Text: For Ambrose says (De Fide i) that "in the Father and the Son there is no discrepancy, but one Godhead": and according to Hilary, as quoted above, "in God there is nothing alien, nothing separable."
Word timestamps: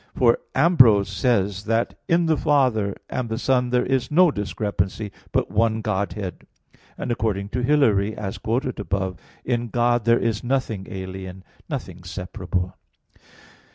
For 0.15 0.39
Ambrose 0.55 1.09
says 1.09 1.61
(De 1.65 1.67
Fide 1.67 1.69
i) 1.69 1.69
that 1.83 1.99
"in 2.07 2.25
the 2.25 2.35
Father 2.35 2.95
and 3.07 3.29
the 3.29 3.37
Son 3.37 3.69
there 3.69 3.85
is 3.85 4.09
no 4.09 4.31
discrepancy, 4.31 5.11
but 5.31 5.51
one 5.51 5.81
Godhead": 5.81 6.47
and 6.97 7.11
according 7.11 7.49
to 7.49 7.61
Hilary, 7.61 8.17
as 8.17 8.39
quoted 8.39 8.79
above, 8.79 9.17
"in 9.45 9.67
God 9.67 10.05
there 10.05 10.17
is 10.17 10.43
nothing 10.43 10.87
alien, 10.89 11.43
nothing 11.69 12.03
separable." 12.03 12.73